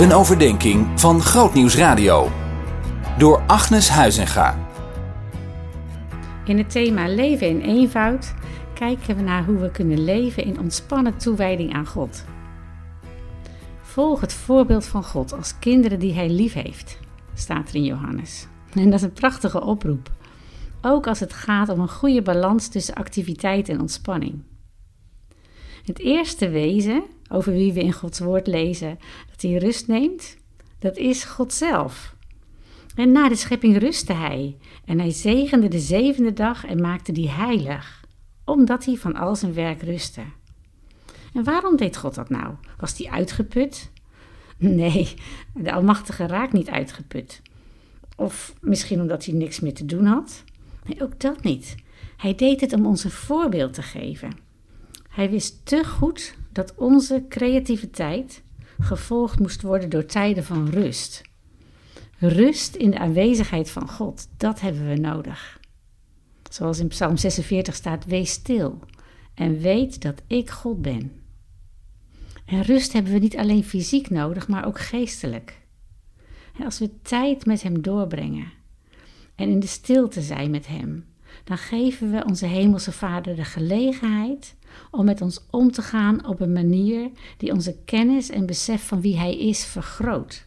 [0.00, 2.28] Een overdenking van Grootnieuws Radio.
[3.18, 4.58] Door Agnes Huizinga.
[6.44, 8.34] In het thema Leven in eenvoud
[8.74, 12.24] kijken we naar hoe we kunnen leven in ontspannen toewijding aan God.
[13.82, 16.98] Volg het voorbeeld van God als kinderen die Hij lief heeft,
[17.34, 18.46] staat er in Johannes.
[18.74, 20.10] En dat is een prachtige oproep.
[20.82, 24.42] Ook als het gaat om een goede balans tussen activiteit en ontspanning.
[25.84, 28.98] Het eerste wezen over wie we in Gods woord lezen
[29.30, 30.36] dat hij rust neemt,
[30.78, 32.14] dat is God zelf.
[32.94, 37.28] En na de schepping rustte hij en hij zegende de zevende dag en maakte die
[37.28, 38.04] heilig,
[38.44, 40.22] omdat hij van al zijn werk rustte.
[41.34, 42.54] En waarom deed God dat nou?
[42.78, 43.90] Was hij uitgeput?
[44.62, 45.14] Nee,
[45.54, 47.42] de Almachtige raakt niet uitgeput.
[48.16, 50.44] Of misschien omdat hij niks meer te doen had?
[50.84, 51.74] Nee, ook dat niet.
[52.16, 54.30] Hij deed het om ons een voorbeeld te geven.
[55.20, 58.42] Hij wist te goed dat onze creativiteit
[58.78, 61.22] gevolgd moest worden door tijden van rust.
[62.18, 65.60] Rust in de aanwezigheid van God, dat hebben we nodig.
[66.50, 68.78] Zoals in Psalm 46 staat: Wees stil
[69.34, 71.22] en weet dat ik God ben.
[72.44, 75.60] En rust hebben we niet alleen fysiek nodig, maar ook geestelijk.
[76.64, 78.52] Als we tijd met Hem doorbrengen
[79.34, 81.04] en in de stilte zijn met Hem,
[81.44, 84.58] dan geven we onze Hemelse Vader de gelegenheid
[84.90, 89.00] om met ons om te gaan op een manier die onze kennis en besef van
[89.00, 90.46] wie Hij is vergroot.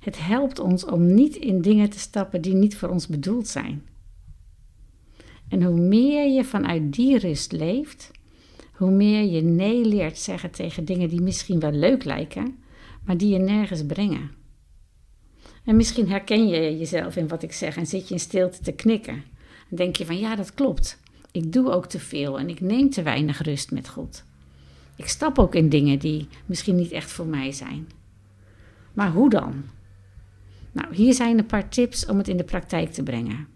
[0.00, 3.86] Het helpt ons om niet in dingen te stappen die niet voor ons bedoeld zijn.
[5.48, 8.10] En hoe meer je vanuit die rust leeft,
[8.72, 12.58] hoe meer je nee leert zeggen tegen dingen die misschien wel leuk lijken,
[13.04, 14.30] maar die je nergens brengen.
[15.64, 18.72] En misschien herken je jezelf in wat ik zeg en zit je in stilte te
[18.72, 19.24] knikken.
[19.70, 21.00] En denk je van ja, dat klopt.
[21.32, 24.24] Ik doe ook te veel en ik neem te weinig rust met God.
[24.96, 27.88] Ik stap ook in dingen die misschien niet echt voor mij zijn.
[28.92, 29.64] Maar hoe dan?
[30.72, 33.46] Nou, hier zijn een paar tips om het in de praktijk te brengen.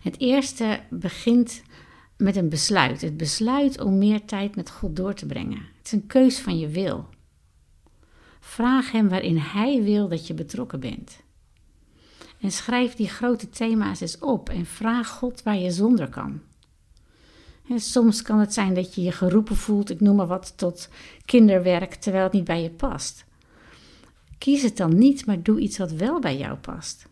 [0.00, 1.62] Het eerste begint
[2.16, 3.00] met een besluit.
[3.00, 5.58] Het besluit om meer tijd met God door te brengen.
[5.58, 7.08] Het is een keus van je wil.
[8.40, 11.22] Vraag Hem waarin Hij wil dat je betrokken bent.
[12.40, 16.40] En schrijf die grote thema's eens op en vraag God waar je zonder kan.
[17.68, 20.88] Soms kan het zijn dat je je geroepen voelt, ik noem maar wat, tot
[21.24, 23.24] kinderwerk terwijl het niet bij je past.
[24.38, 27.08] Kies het dan niet, maar doe iets wat wel bij jou past.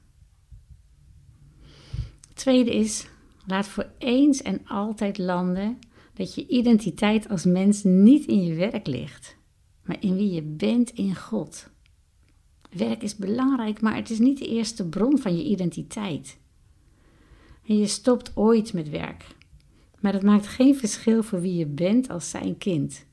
[2.34, 3.06] Tweede is,
[3.46, 5.78] laat voor eens en altijd landen
[6.14, 9.36] dat je identiteit als mens niet in je werk ligt,
[9.82, 11.70] maar in wie je bent in God.
[12.70, 16.38] Werk is belangrijk, maar het is niet de eerste bron van je identiteit.
[17.66, 19.26] En je stopt ooit met werk,
[20.02, 23.06] maar het maakt geen verschil voor wie je bent als zijn kind.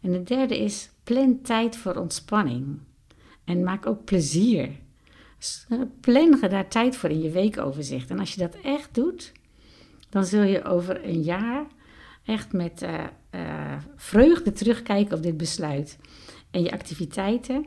[0.00, 2.78] En de derde is, plan tijd voor ontspanning.
[3.44, 4.70] En maak ook plezier.
[5.68, 8.10] Eh, plan daar tijd voor in je weekoverzicht.
[8.10, 9.32] En als je dat echt doet,
[10.10, 11.66] dan zul je over een jaar
[12.24, 13.04] echt met uh,
[13.34, 15.98] uh, vreugde terugkijken op dit besluit
[16.50, 17.66] en je activiteiten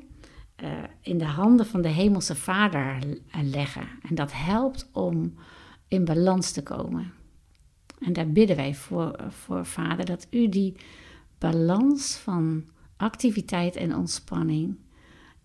[1.02, 3.00] in de handen van de Hemelse Vader
[3.44, 3.88] leggen.
[4.09, 5.34] En dat helpt om
[5.88, 7.13] in balans te komen.
[8.00, 10.75] En daar bidden wij voor, voor Vader dat u die
[11.38, 12.63] balans van
[12.97, 14.78] activiteit en ontspanning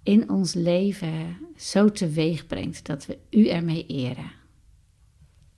[0.03, 4.33] in ons leven zo teweeg brengt dat we u ermee eren.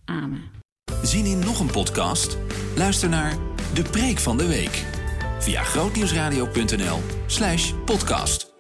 [0.05, 0.43] Amen.
[1.03, 2.39] Zien in nog een podcast?
[2.77, 3.37] Luister naar
[3.75, 4.85] De Preek van de Week
[5.39, 8.52] via grootnieuwsradio.nl/podcast.